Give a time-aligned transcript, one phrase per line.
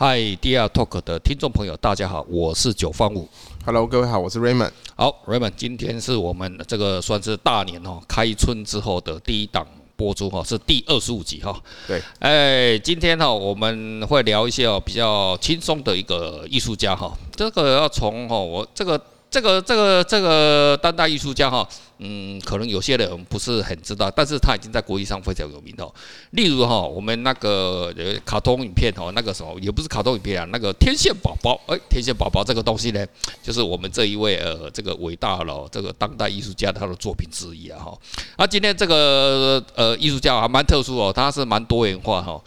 [0.00, 3.28] 嗨，DR Talk 的听众朋友，大家好，我是九方五。
[3.66, 4.70] Hello，各位好，我是 Raymond。
[4.94, 9.66] 好，Raymond，今天是我们这个算是大年哦，开春之后的第一档
[9.96, 11.60] 播出哈，是第二十五集哈。
[11.88, 18.96] 对，哎，今天哈我们会聊一些哦比较轻松的一个艺术家哈，这个要从哈我这个
[19.28, 21.68] 这个这个这个当代艺术家哈。
[22.00, 25.92] 嗯，可能有些人不是很知道，但是他已经在国际上非常有名哦。
[26.30, 33.04] 例如哈，我们那个呃卡通影片哦，那个什么也不是卡通影片啊，那个天线宝宝，哎，天线宝宝这个东西呢，
[33.42, 37.98] 就是我们这一位呃这个伟大了这个当代艺术家他的作品之一啊哈。
[38.36, 42.40] 那今天这个呃艺术家还蛮特殊哦，他是蛮多元化哈，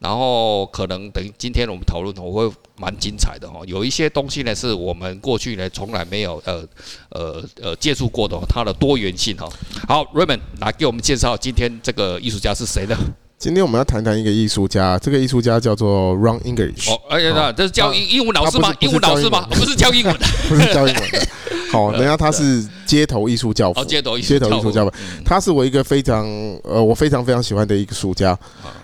[0.00, 6.66] 然后可能等于今天我们讨论我会蛮精彩的哈，有一些东西呢是我们过去呢从来没有呃
[7.10, 8.95] 呃呃接触过的，他的多。
[8.96, 9.46] 多元性哈，
[9.86, 12.96] 好，Raymond 来给我们介绍今天这个艺术家是谁呢？
[13.38, 16.90] 今天我们要谈谈一个艺术家，这个艺术家叫做 Ron English。
[16.90, 18.72] 哦，哎呀，这是教英英文老师吗？
[18.80, 19.46] 英文老师吗？
[19.50, 21.28] 不是教英文的， 不是教英文的。
[21.70, 24.92] 好，人家他是街头艺术教父，街头艺街头艺术教父。
[25.22, 26.26] 他是我一个非常
[26.64, 28.38] 呃，我非常非常喜欢的一个艺术家。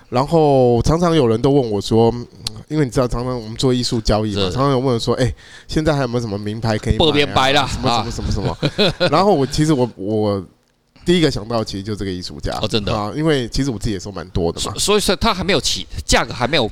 [0.09, 2.13] 然后常常有人都问我说。
[2.67, 5.35] 因为你知道，常常我们做艺术交易嘛，常常有问说：“哎、欸，
[5.67, 7.67] 现在还有没有什么名牌可以买、啊？
[7.67, 10.43] 什么什么什么什么？” 然后我其实我我
[11.05, 16.69] 第一个想到其实就这个艺术家哦，真的啊，因为其实我自己也收蛮多的嘛，所以说他还没有起价格，还没有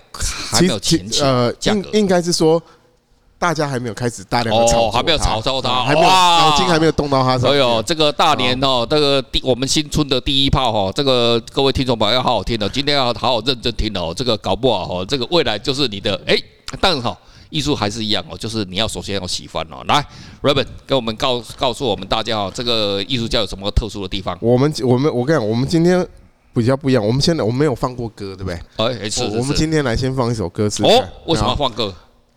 [0.49, 2.61] 还没有起呃，应应该是说。
[3.41, 7.49] 大家还没有开始大量的炒，还没有炒作它，还没有脑筋还没有动到他上。
[7.49, 16.37] 哎呦，这个大年哦，这个第我们新春的第一炮哦，这个各位听众朋友要好好听哦，今天要好好认真听哦，这个搞不好哦，这个未来就是你的哎，
[16.79, 17.17] 当然哈，
[17.49, 19.83] 艺术还是一样哦，就是你要首先要喜欢哦。
[19.87, 20.05] 来
[20.43, 24.37] ，Raymond 给我们告告诉我们大家哦，这个艺术家有什么特殊的地方？
[24.39, 26.07] 我们我们我跟你讲，我们今天
[26.53, 28.59] 比较不一样，我们现在我们没有放过歌，对不对？
[29.01, 30.83] 哎，是，我们今天来先放一首歌词。
[30.83, 30.89] 哦，
[31.25, 31.91] 为什么要放歌？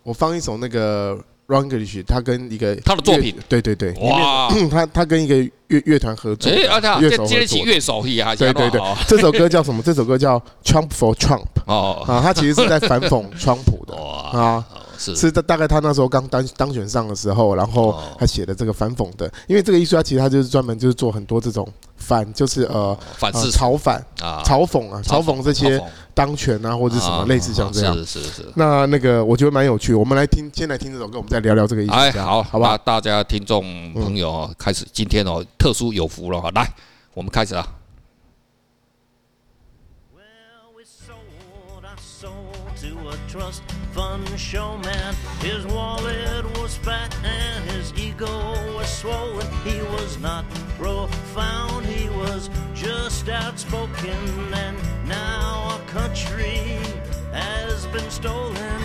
[0.05, 1.17] 我放一首那个
[1.47, 5.35] Ron English，他跟一个他的作品，对对对，哇，他他 跟一个
[5.67, 9.81] 乐乐团合作，哎，而且乐手接起乐手也还对对对，这首歌叫什么？
[9.83, 12.03] 这首歌叫 Trump for Trump，哦。
[12.07, 14.39] 啊，他其实是在反讽川普的， 哇。
[14.39, 14.65] 啊。
[14.97, 21.67] 是是大大概他那时候刚当当选上的时候，然后他写的这个反讽的，因为这个艺术家其实他就是专门就是做很多这种
[21.97, 25.81] 反，就是呃反式嘲反啊嘲讽啊嘲讽这些
[26.13, 27.93] 当权啊或者什么类似像这样。
[27.95, 28.51] 是是是。
[28.55, 32.23] 那那个我觉得蛮有趣，我们来听，先来听这首歌，我们再聊聊这个艺术家。
[32.23, 36.73] 好，好吧，大家听众朋友啊，开始今天哦特殊有福了哈，来
[37.13, 37.67] 我们开始啊。
[43.95, 45.15] Fun showman.
[45.39, 48.27] His wallet was fat and his ego
[48.75, 49.47] was swollen.
[49.63, 50.43] He was not
[50.77, 54.19] profound, he was just outspoken.
[54.53, 56.77] And now our country
[57.31, 58.81] has been stolen.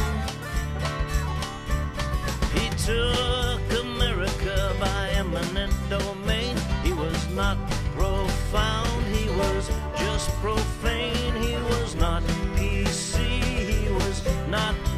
[2.54, 6.56] He took America by eminent domain.
[6.84, 7.58] He was not
[7.96, 10.79] profound, he was just profane.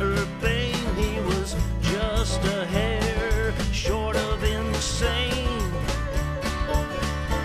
[0.03, 5.47] Urbane, he was just a hair short of insane.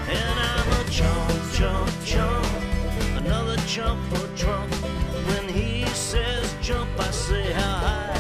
[0.09, 2.47] And I'm a chump, chump, chump,
[3.15, 4.73] another chump or trump.
[5.29, 8.17] When he says jump, I say how high.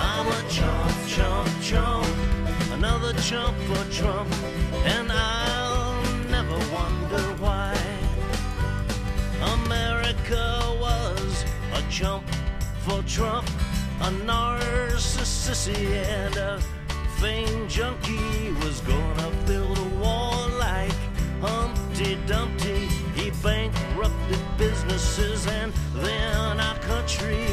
[0.00, 2.06] I'm a chump, chump, chump,
[2.72, 4.32] another chump or trump,
[4.84, 7.74] and I'll never wonder why.
[9.42, 12.24] America was a chump
[12.82, 13.48] for Trump.
[14.00, 16.60] A narcissist and a
[17.20, 20.92] fame junkie was gonna build a wall like
[21.40, 22.88] Humpty Dumpty.
[23.14, 27.46] He bankrupted businesses and then our country.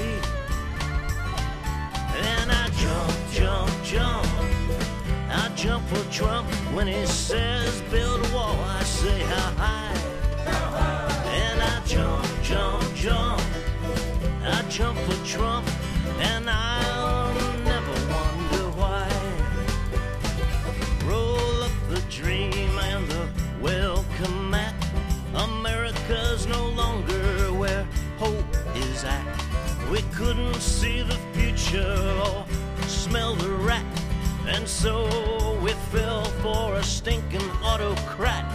[2.16, 4.28] And I jump, jump, jump.
[5.30, 8.69] I jump for Trump when he says build a wall.
[30.20, 31.96] Couldn't see the future
[32.26, 32.46] or
[32.88, 33.86] smell the rat.
[34.48, 38.49] And so we fell for a stinking autocrat.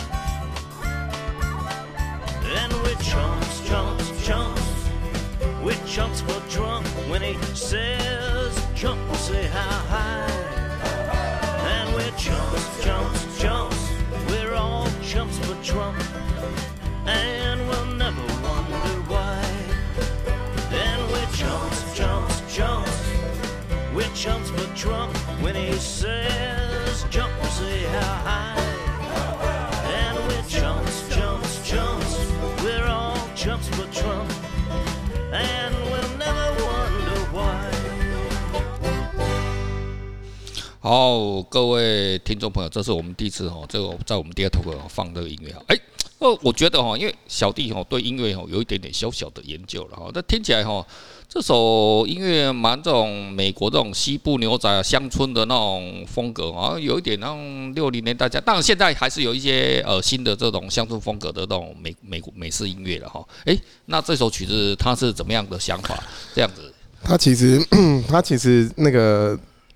[40.85, 45.63] 好，各位听众朋友，这是我们第一次哦，这个在我们第二头放这个音乐哈。
[45.69, 45.75] 哎，
[46.19, 50.87] 哦，我觉得哈，因为小弟哈对音乐哈有一点点小小的研究了哈，那听起来哈，
[51.27, 63.27] 这首音乐蛮这种美国这种西部牛仔乡村的那种风格啊，有一点那种六零年代，当然现在还是有一些呃新的这种乡村风格的那种美美国美式音乐了哈。
[63.47, 65.99] 哎，那这首曲子它是怎么样的想法？
[66.35, 66.71] 这样子，
[67.03, 67.59] 它其实
[68.07, 69.35] 它其实那个。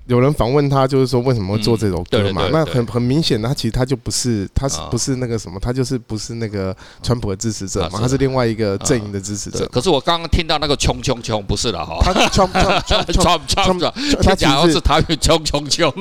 [0.08, 2.48] 有人访问他，就是说为什么会做这首歌嘛？
[2.50, 5.60] 那很很明显，他其实他就不是，他是不是那个什么？
[5.60, 8.00] 他就是不是那个川普的支持者嘛？
[8.00, 9.68] 他是另外一个阵营的支持者。
[9.70, 11.98] 可是我刚刚听到那个“穷穷穷”不是了哈。
[12.02, 15.92] 他冲冲冲冲冲冲，他假如是他“冲冲冲”。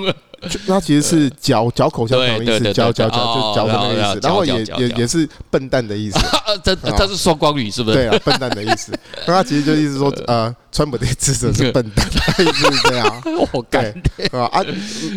[0.68, 6.19] 他其实是嚼嚼口香糖的意思，嚼嚼嚼就嚼的那个意思，然后也也也是笨蛋的意思。
[6.63, 7.98] 这这是双关语是不是？
[7.98, 8.92] 对啊，笨蛋的意思。
[9.25, 12.06] 那他其实就意思说，呃，川普的支持者是笨蛋，
[12.39, 13.24] 意思是这样。
[13.51, 13.86] 我干
[14.31, 14.63] 啊啊！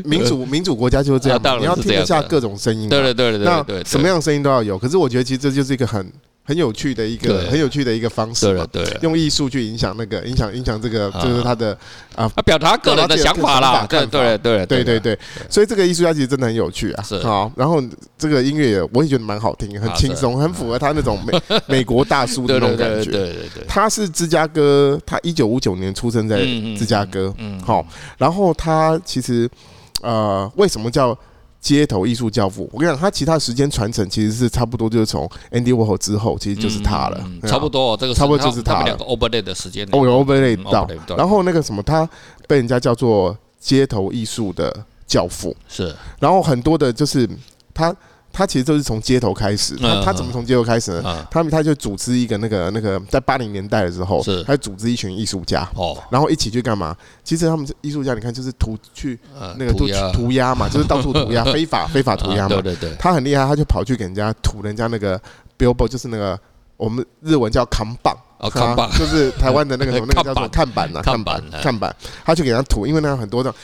[0.04, 2.88] 民主民主国家就是这样，你要听得下各种声音。
[2.88, 3.78] 对对对对对。
[3.78, 4.78] 那什么样的声音都要有。
[4.78, 6.10] 可是我觉得其实这就是一个很。
[6.50, 11.72] 很有趣的一个很有趣的一个方式嘛，对，用艺术去影响那个影响影响这个，就是他的
[12.16, 15.18] 啊，他表达个人的想法啦，对对对对对对，
[15.48, 17.22] 所以这个艺术家其实真的很有趣啊，是。
[17.22, 17.80] 好，然后
[18.18, 21.40] 这个音乐我也觉得蛮好听，很轻松，很符合他那种美
[21.78, 26.40] 美国大叔的那种感觉，对对对，他是芝加哥，他一九五九年出生在
[26.76, 27.86] 芝加哥，嗯，好，
[28.18, 29.48] 然后他其实
[30.02, 31.16] 呃，为什么叫？
[31.60, 37.30] 街头艺术教父，我跟你讲，他其他时间传承其实是差不多，就是从 Andy Warhol 之后，其实就是他了。
[37.46, 38.82] 差不多，哦这个差不多就是他。
[38.84, 39.86] 两个 overlay 的时间。
[39.92, 40.88] 哦，有 overlay 到。
[41.16, 42.08] 然后那个什么，他
[42.48, 45.54] 被人家叫做街头艺术的教父。
[45.68, 45.94] 是。
[46.18, 47.28] 然后很多的，就是
[47.74, 47.94] 他。
[48.32, 51.26] 他其实就是从街头开始，他他怎么从街头开始呢？
[51.30, 55.68] 他们他就组织一个那个那个，在八零年代的时候，他组织一群艺术家，
[56.10, 56.96] 然后一起去干嘛？
[57.24, 59.18] 其实他们艺术家，你看就是涂去
[59.56, 62.60] 那个涂涂鸦嘛，就是到处涂鸦， 非法非法涂鸦嘛。
[62.60, 65.20] 对对对，他很厉害，他就跑去给人家涂人家那个
[65.58, 66.38] billboard，就是那个
[66.80, 68.16] 我们日文叫扛棒。
[68.40, 71.94] 啊，看板就是台湾的那个什么， 那个叫做看板呐，看板， 看板，
[72.24, 73.54] 他去给他涂，因为那很多的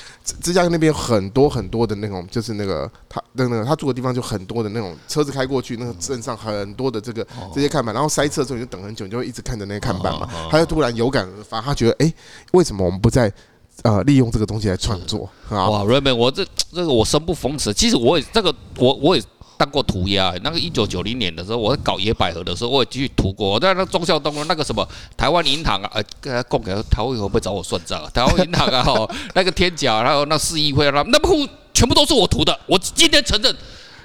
[0.43, 12.13] 芝加哥那边很多很多的那种，就是那个他那个他住的地方就很多的那种车子开过去，那个镇上很多的这个这些看板，然后塞车的时候你就等很久，你就会一直看着那些看板嘛，他就突然有感而发，他觉得哎，
[12.53, 13.33] 为什么我们不再
[13.81, 15.71] 呃利用这个东西来创作啊？
[15.71, 19.23] 哇，Raymond，我这这个我生不逢时，其实我也这个我我也。
[19.57, 23.51] 当过涂鸦，那个一九九零年的时候，我搞野百合的时候，我也去涂过。
[23.51, 24.87] 我在那忠孝东路那个什么
[25.17, 28.11] 台湾银行啊，呃，跟他供给台湾会不会找我算账啊？
[28.13, 32.59] 台湾银行啊，哈，那个天甲，然后那市议会，那那不全部都是我涂的。
[32.67, 33.57] 我今天承认。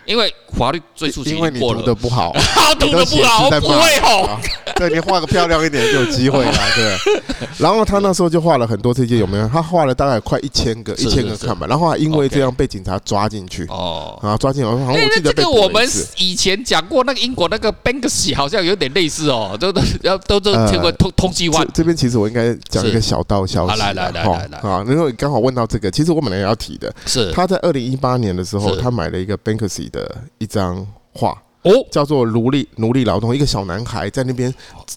[0.05, 2.33] 因为法律追诉期过了，因为你涂的不好，
[2.79, 4.39] 涂的不好，不会红。
[4.75, 7.47] 对，你画个漂亮一点就有机会了， 对。
[7.57, 9.47] 然后他那时候就画了很多这些，有没有？
[9.47, 11.69] 他画了大概快一千个，一千个看板。
[11.69, 13.65] 然后因为这样被警察抓进去。
[13.69, 14.17] 哦。
[14.21, 14.67] 啊，抓进去。
[14.67, 15.87] 好像我记得这个我们
[16.17, 21.67] 以前讲过，那个英国那个 Banksy 好像有点类似哦，都都要都都听过通通缉犯。
[21.73, 23.79] 这边其实我应该讲一个小道消息。
[23.79, 24.57] 来来来来来。
[24.59, 26.91] 啊，然后刚好问到这个，其实我本来也要提的。
[27.05, 27.31] 是。
[27.33, 31.31] 他在二零一八年的时候，他买了一个 Banksy 的一张画
[31.63, 34.53] 哦，叫做奴隶奴隶劳动，一个小男孩在那边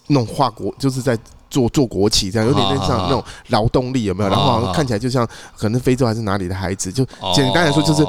[0.07, 1.19] 弄画国，就是在
[1.55, 4.31] 做做国旗，这样有点像那种劳动力，有没有？
[4.31, 5.25] 然后好像看起来就像
[5.57, 8.03] 可能非洲还是哪里的孩子，就简单来说就是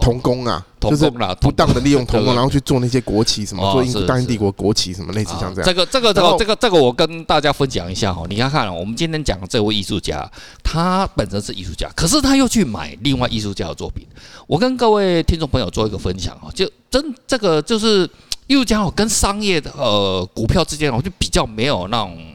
[0.00, 5.64] 童工啊，就是不当的利用童工，然后去做那些国旗什么，做英大英帝国国旗什么类似像这样。
[5.64, 10.30] 这个这个这个这个这个我跟大家分享一下哈，你看看我们今天讲的这位艺术家，
[10.62, 14.06] 他本身是艺术家，可是他又去买另外艺术家的作品。
[14.46, 18.08] 我跟各位听众朋友做一个分享啊，就真这个就是
[18.46, 22.31] 艺术家哦，跟商业的呃股票之间我，就比较没有那种嗯，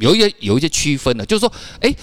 [0.00, 1.94] 有一些有一些区分的，就是说，哎，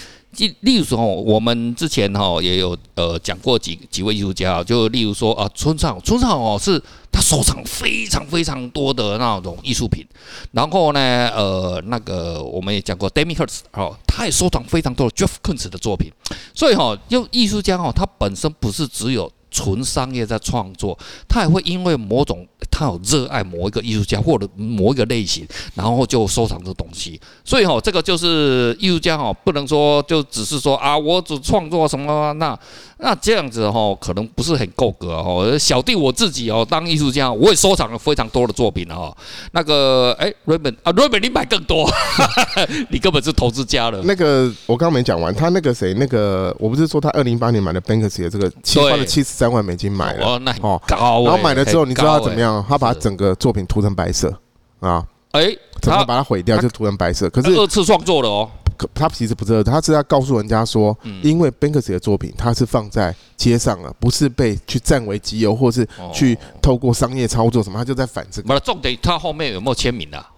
[0.62, 10.06] 例如说我们之前哈也有呃讲过几几位艺术家，就例如说啊，村上村上哦是他收藏非常非常多的那种艺术品，
[10.52, 11.00] 然后呢
[11.36, 16.12] 呃那个我们也讲过 d a m i Hirst 哦，他也收藏非常多的 Jeff Koons 的作品，
[16.54, 19.32] 所以哈，就艺术家哦，他本身不是只有。
[19.50, 20.96] 纯商业在创作，
[21.28, 22.46] 他也会因为某种
[22.78, 27.20] 他有热爱某一个艺术家或者某一个类型，然后就收藏这东西。
[27.44, 32.58] 所以哈，这个就是艺术家哈，不能说就只是说啊，我只创作什么那
[33.00, 35.58] 那这样子哈，可能不是很够格哦。
[35.58, 39.16] 小弟我自己哦，当艺术家，我也收藏了非常多的作品哦。
[39.52, 41.90] 那个哎，Raymond 啊，Raymond 你买更多，
[42.90, 44.02] 你根本是投资家了。
[44.04, 49.38] 那个我刚刚没讲完，他那个谁，那个我不是说他二零一八年买的 Banksy 的这个七花了七十。
[49.38, 52.66] 三万美金买了哦，那哦，然后买了之后，你知道他怎么样？
[52.68, 54.34] 他把整个作品涂成白色
[54.80, 55.06] 啊！
[55.34, 57.30] 哎，整个把它毁掉，就涂成白色。
[57.30, 68.48] 可是二次创作的哦，可他其实不是，他是要告诉人家说，因为 Banksy 的作品，他是放在街上了，不是被去占为己有，或是去透过商业操作什么，他就在反这个。
[68.48, 70.30] 不，重点他后面有没有签名啊？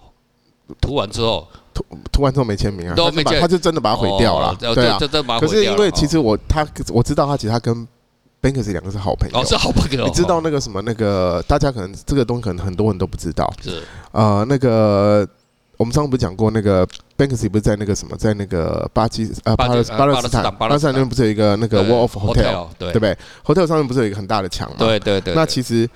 [0.80, 2.94] 涂完之后，涂涂完之后没签名啊？
[2.94, 4.54] 都没签，他就真的把它毁掉了。
[4.58, 4.98] 对啊，
[5.40, 7.86] 可是因为其实我他我知道他其实他跟
[8.40, 10.06] Banksy 两个是好朋友，是好朋友。
[10.06, 13.82] 你知道那个什么那个大家可能这个东西可能很多人都不知道，是
[14.12, 15.28] 呃那个。
[15.76, 16.86] 我们上次不是讲过那个
[17.20, 24.76] Banksy 不是在那个什么，在那个巴基呃巴勒巴勒斯坦巴勒斯坦那边不是有一个那个 Wall of Hotel 对不对？Hotel 上面不是有一个很大的墙吗？
[24.78, 25.34] 对对对。
[25.34, 25.88] 那其实。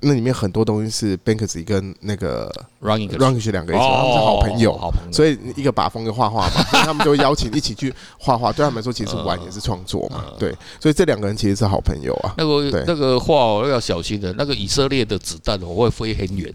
[0.00, 2.52] 那里面很多东西是 Banksy 跟那个
[2.82, 8.52] Rungish 两个一起，他们是好朋友，好朋友所以一个把风，一个画画嘛， 所以他们就会邀请一起去画画。
[8.52, 12.34] 对他们来说，其实玩也是创作嘛，对，所以这两个人其实是好朋友啊。
[12.38, 13.34] 那个那个画
[13.68, 16.54] 要小心的，那个以色列的子弹哦会飞很远，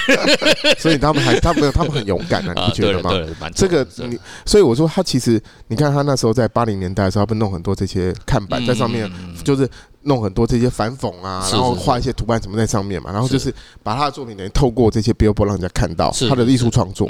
[0.78, 3.10] 所以他们还他们他们很勇敢啊，你不觉得吗？
[3.54, 9.10] 这个你，所以我说他其实，你看他那时候在八零年代的时候，他不弄很多这些看板在上面，
[9.42, 9.68] 就是。
[10.08, 17.06] 弄很多这些反讽啊，然后画一些图案什么在上面嘛，然后就是把他的作品等于透过这些 billboard 让人家看到他的艺术创作。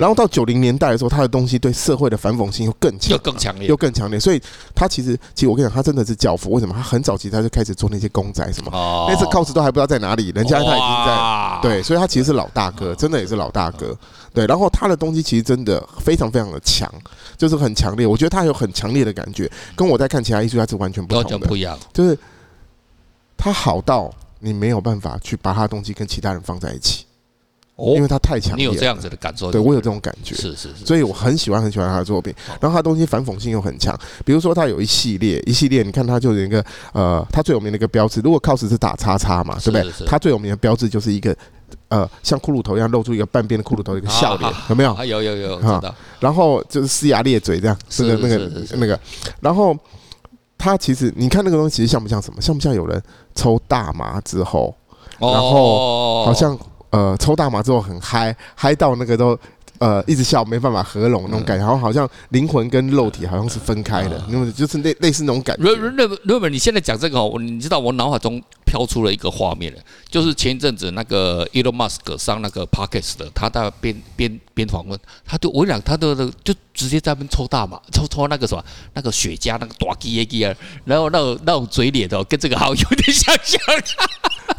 [0.00, 4.18] 然后到九零年代的时候，他的东西对社会的反讽性又更强，又更强烈，又更强烈。
[4.18, 4.42] 所以
[4.74, 6.50] 他其实，其实我跟你讲，他真的是教父。
[6.50, 6.74] 为什么？
[6.74, 13.96] 他很早期他就开始做那些公仔什么，那次 cos 都还不知道在哪里，人家他已经在对，所以他其实是老大哥，真的也是老大哥。
[14.32, 16.90] 对，然后他的东西其实真的非常非常的强，
[17.36, 18.06] 就是很强烈。
[18.06, 22.18] 我觉得他有很强烈的感觉，跟我在看其他艺术家是完全不同的，不一样，就是。
[23.38, 27.06] 他好到你没有办法去把他的东西跟其他人放在一起，
[27.76, 28.66] 哦，因为他太强烈。
[28.66, 29.50] 你有这样子的感受？
[29.50, 30.34] 对，我有这种感觉。
[30.34, 30.84] 是是是。
[30.84, 33.98] 所以我很喜欢很喜欢他的作品，然后他的东西反讽性又很强。
[34.24, 40.06] 比如说他有一系列一系列，你看他就有一个呃，他最有名的一个标志，如果 cos 是打叉叉嘛，对不对？
[40.06, 41.34] 他最有名的标志就是一个
[41.88, 44.96] 呃，像骷髅头一样露出一个半边的骷髅头一个笑脸， 有没有？
[45.04, 45.94] 有有有，知道。
[46.18, 49.00] 然后就是呲牙咧嘴这样，是那个那个那个，
[49.40, 49.76] 然后。
[50.58, 52.42] 他其实，你看那个东西，其实像不像什么？
[52.42, 53.00] 像不像有人
[53.34, 54.74] 抽大麻之后，
[55.18, 56.58] 然后好像
[56.90, 59.38] 呃抽大麻之后很嗨，嗨到那个都
[59.78, 65.64] 呃一直笑，没办法合拢那种感觉，然后好像灵魂跟肉体好像是分开的，因为就是类类似那种感觉。
[65.64, 76.54] Robert，你现在讲这个哦，你知道我脑海中飘出了一个画面了，就是前一阵子那个 Elon Musk 上那个 Podcast 的，他在边边边访问，他就我讲他的就。
[76.78, 80.54] 直接在那边抽大麻， 抽抽那个什么，那个雪茄，那个大吉耶吉啊，
[80.84, 83.60] 然后那种那种嘴脸的，跟这个好像有点像像。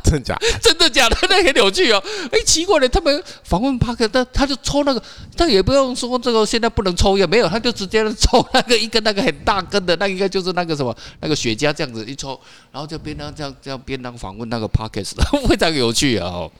[0.10, 0.38] 真的假？
[0.62, 1.16] 真的假的？
[1.30, 2.01] 那很有趣哦。
[2.32, 5.01] 哎，奇怪了，他们访问帕克，他他就抽那个，
[5.38, 12.39] 他也不用说这个现在不能抽烟，没有，他就直接抽那个一根那个很大根的，那应该就是那个什么那个雪茄这样子一抽，
[12.72, 15.16] 然后就边当这样这样边当访问那个帕克斯，
[15.48, 16.28] 非常有趣啊。
[16.28, 16.51] 哦，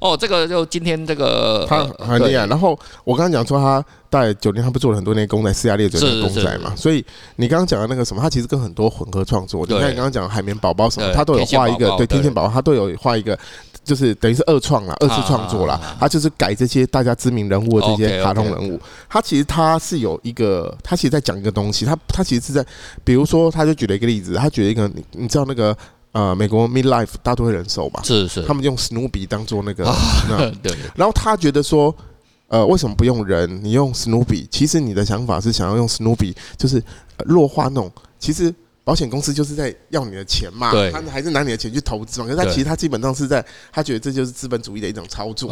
[0.00, 2.46] 哦，这个就今天这个他很厉害。
[2.46, 3.84] 然后我刚刚讲说他。
[4.14, 6.72] 在酒店，他不做了很多那些公仔，龇牙咧嘴的公仔嘛？
[6.76, 9.66] 所以你刚刚讲的那个什么，他其实跟很多混合创作。
[9.66, 13.38] 你看你刚刚讲海绵宝宝什么，他都有画一个，对，天线宝宝他都有画一个，
[13.84, 15.80] 就是等于是二创啦，二次创作啦。
[15.98, 18.80] 他就是改这些大家知名人物的这些卡通人物。
[19.08, 21.84] 他其实他是有一个，他其实在讲一个东西。
[21.84, 22.66] 他他其实是在，
[23.02, 25.76] 比如说，他就举了一个例子，他举了一个，你你知道那个
[26.12, 28.02] 呃，美国 Midlife 大都会人寿嘛？
[28.02, 29.84] 是是，他们用史努比当做那个，
[30.62, 30.72] 对。
[30.94, 31.94] 然后他觉得说。
[32.46, 33.58] 呃，为什么不用人？
[33.64, 34.46] 你用史努比？
[34.48, 36.80] 其实你的想法是想要用史努比，就是
[37.24, 37.90] 弱化那种。
[38.18, 42.26] 其实保险公司就是在要你的钱嘛，对，他还是拿你的钱去投资嘛。
[42.26, 45.50] 可是他其实他基本上是在，他觉得这就是资本主义的一种操作。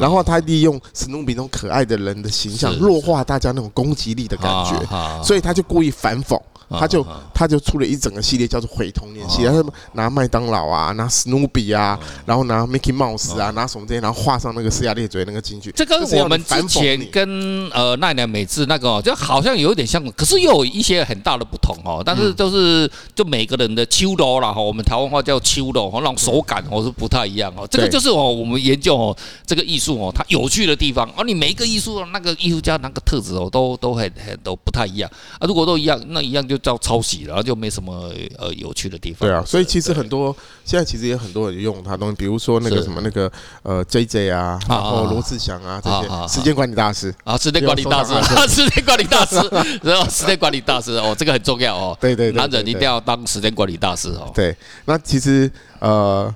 [0.00, 6.38] 然后他利用史努比那种可爱的人的形象，弱化大家那种攻击力的感觉，所以他就故意反讽。
[6.70, 15.70] 他就他就出了一整个系列，叫做《毁童年系列》，他拿麦当劳啊，拿史努比啊，然后拿 Mickey Mouse 啊，拿什么这些，然后画上那个龇牙咧嘴那个进去。
[15.72, 22.02] 这跟我们之前跟呃奈良美智那个就好像有点像，可是又有一些很大的不同哦。
[22.04, 27.66] 但是都是就每个人的秋楼啦哈，我们台湾话叫秋楼哈，那种手感哦是不太一样哦。
[27.70, 29.16] 这个就是哦，我们研究哦
[29.46, 31.08] 这个艺术哦，它有趣的地方。
[31.16, 35.46] 而你每一个艺术那个艺术家那个特质哦，都都很很都不太一样啊。
[35.46, 36.53] 如果都一样，那一样就。
[36.58, 39.28] 叫抄袭，然后就没什么呃有趣的地方。
[39.28, 40.34] 对啊，所以其实很多
[40.64, 43.30] 现在其实也很多人用它东西，比如说那个什么那个
[43.62, 48.14] 呃 J J 啊，然后罗志祥啊这些时间管理大师啊，时间管理大师，
[48.48, 49.36] 时间管理大师，
[49.82, 51.96] 然后时间管理大师 哦，这个很重要哦。
[52.00, 54.30] 对对，男人一定要当时间管理大师哦。
[54.34, 56.34] 对，那其实呃。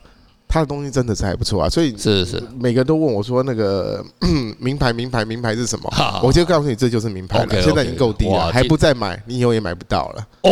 [0.49, 4.03] 他的东西真的是还不错啊，所以是是，每个人都问我说那个
[4.59, 5.91] 名牌名牌名牌是什么？
[6.23, 7.63] 我就告诉你，这就是名牌了。
[7.63, 10.27] 现在已经够低了，还不再买，你以后也买不到了。
[10.43, 10.51] 哦，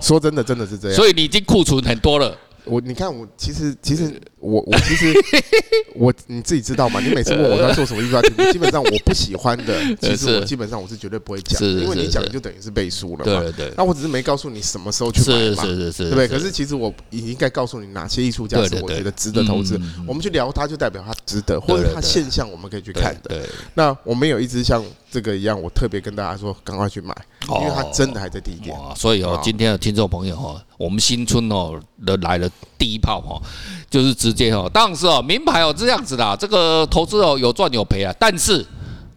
[0.00, 0.96] 说真的，真的是这样。
[0.96, 2.34] 所以你已经库存很多了。
[2.68, 5.12] 我你看我其实其实我我我其实
[5.94, 7.00] 我你自己知道嘛？
[7.00, 13.40] 你每次问我要做什么艺术家题目，基本上我不喜欢的，其实我基本上我是绝对不会讲，因为你讲就等于是背书了嘛。
[13.40, 13.72] 对对。
[13.76, 16.28] 那我只是没告诉你什么时候去买嘛，是是是，对不对？
[16.28, 19.80] 可是其实我应该告诉你哪些艺术家是我觉得值得投资。
[20.06, 23.46] 我们去聊它，就代表它值得，或者它现象我们可以去看的。
[23.74, 27.14] 那我们有一支像这个一样，我特别跟大家说，赶快去买，
[27.60, 28.76] 因为它真的还在低点。
[28.96, 33.40] 所以哦，今天的听众朋友哈，我们新春哦的来了第一炮哈，
[33.90, 38.64] 就是直接哦，当时哦名牌哦这样子的，这个投资哦有赚有赔啊，但是。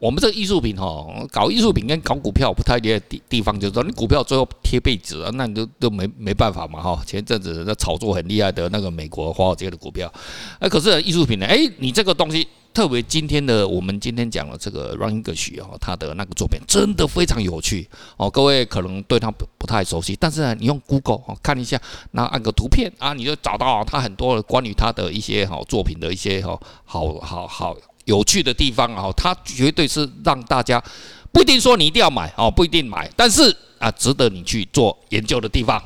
[0.01, 6.99] 我们这个艺术品哈，搞艺术品跟搞股票不太一样的地地方，就是说你股票最后贴壁纸，那你就都没没办法嘛哈。
[7.05, 10.11] 前阵子那炒作很厉害的那个美国华尔街的股票，
[10.57, 11.45] 哎，可是艺术品呢？
[11.45, 17.87] 哎，你这个东西特别今天的我们今天讲的这个 Ron English 哦，他的那个作品真的非常有趣
[18.17, 18.29] 哦。
[18.29, 21.79] 各位可能对他不不太熟悉，但是呢，你用 Google 看一下，
[22.11, 27.75] 那按个图片啊，你就找到他很多关于他的一些好作品的一些好好好好。
[28.05, 30.83] 有趣的地方啊，他绝对是让大家
[31.31, 35.81] 不一定说你一定要买哦，不一定买，但是啊，值得你去做研究的地方。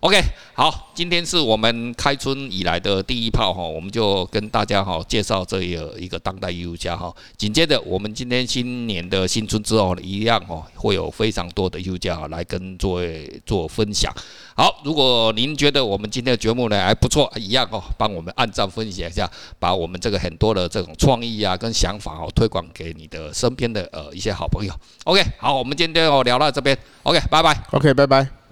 [0.00, 0.20] OK，
[0.56, 7.12] 好，今天是我们开春以来的第一炮哈，我们就跟大家哈介绍这一个一个当代艺术家哈。
[7.36, 14.14] 紧接着，我们今天新年的新春之后一样哈，会有非常多的艺术家来跟各位做分享。
[14.54, 24.72] 好，如果您觉得我们今天的节目呢还不错，一样哦，帮我们按赞分享一下，把我们这个很多的这种创意啊跟想法哦推广给你的身边的呃一些好朋友。
[25.02, 26.78] OK，好，我们今天哦聊到这边。
[27.02, 27.60] OK，拜拜。
[27.72, 28.43] OK，拜拜。